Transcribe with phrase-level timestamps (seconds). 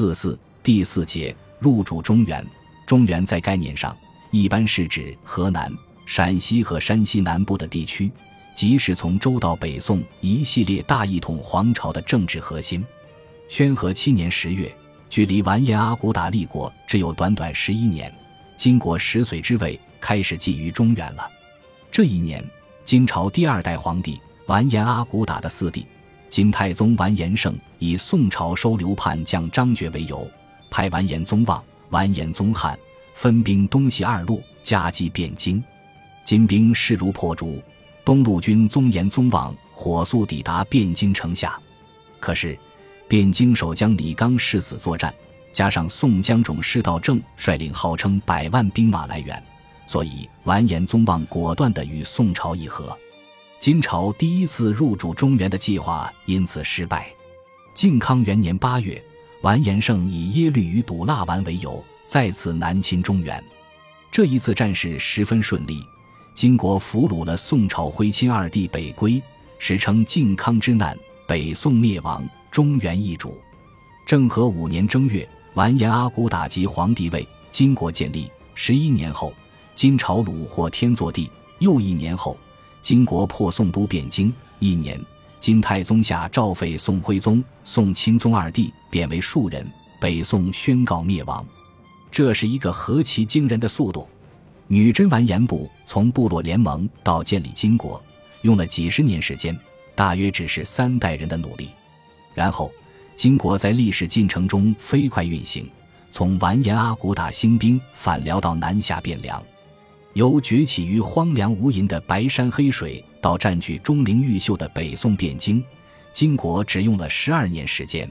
[0.00, 2.42] 四四第四节入主中原。
[2.86, 3.94] 中原在概念上
[4.30, 5.70] 一般是指河南、
[6.06, 8.10] 陕西和山西南部的地区，
[8.54, 12.82] 即是从周到北宋一系列大一统皇朝的政治核心。
[13.46, 14.74] 宣和七年十月，
[15.10, 18.10] 距离完颜阿骨打立国只有短短十一年，
[18.56, 21.30] 金国十岁之位开始觊觎中原了。
[21.92, 22.42] 这一年，
[22.86, 25.86] 金朝第二代皇帝完颜阿骨打的四弟
[26.30, 30.30] 金太宗完颜晟，以宋朝收留叛将张觉为由，
[30.70, 31.62] 派完颜宗望。
[31.90, 32.78] 完颜宗翰
[33.14, 35.60] 分兵东西二路夹击汴京，
[36.24, 37.60] 金兵势如破竹，
[38.04, 41.58] 东路军宗颜宗望火速抵达汴京城下。
[42.20, 42.56] 可是，
[43.08, 45.12] 汴京守将李纲誓死作战，
[45.50, 49.42] 加上宋江种师道正率领号称百万兵马来援，
[49.88, 52.96] 所以完颜宗望果断地与宋朝议和。
[53.60, 57.14] 金朝第一次入主中原的计划因此失败。
[57.74, 59.00] 靖康元年八月。
[59.42, 63.42] 完颜晟以耶律与堵腊丸为由，再次南侵中原。
[64.12, 65.80] 这一次战事十分顺利，
[66.34, 69.22] 金国俘虏了宋朝徽钦二帝北归，
[69.58, 70.94] 史称靖康之难，
[71.26, 73.38] 北宋灭亡，中原易主。
[74.04, 78.30] 政和五年正月，完颜阿骨打击皇帝位，金国建立。
[78.54, 79.32] 十一年后，
[79.74, 81.30] 金朝虏获天祚帝。
[81.60, 82.36] 又一年后，
[82.82, 84.32] 金国破宋都汴京。
[84.58, 85.00] 一年。
[85.38, 89.66] 金太宗下诏废宋徽宗、宋钦宗二帝，贬为庶人。
[89.98, 91.42] 北宋宣告灭亡。
[92.10, 94.06] 这是一个何其惊人的速度！
[94.66, 98.02] 女真完颜部从部落联盟到建立金国，
[98.42, 99.58] 用了几十年时间，
[99.94, 101.70] 大约只是三代人的努力。
[102.34, 102.70] 然后，
[103.16, 105.68] 金国在历史进程中飞快运行，
[106.10, 109.42] 从完颜阿骨打兴兵反辽到南下汴梁，
[110.14, 113.04] 由崛起于荒凉无垠的白山黑水。
[113.20, 115.62] 到占据钟灵毓秀的北宋汴京，
[116.10, 118.10] 金国只用了十二年时间。